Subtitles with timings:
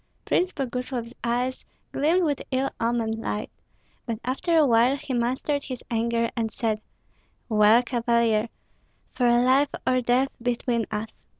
[0.25, 3.51] Prince Boguslav's eyes gleamed with ill omened light,
[4.07, 6.81] but after a while he mastered his anger and said,
[7.47, 8.49] "Well, Cavalier!
[9.13, 11.13] For life or death between us!